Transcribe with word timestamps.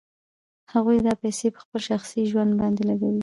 هغوی 0.73 0.97
دا 1.07 1.13
پیسې 1.21 1.47
په 1.53 1.59
خپل 1.63 1.79
شخصي 1.89 2.21
ژوند 2.31 2.51
باندې 2.59 2.81
لګوي 2.89 3.19